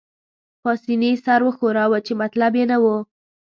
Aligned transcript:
پاسیني 0.63 1.11
سر 1.25 1.39
وښوراوه، 1.43 1.97
چې 2.05 2.13
مطلب 2.21 2.51
يې 2.59 2.65
نه 2.71 2.77
وو. 2.83 2.97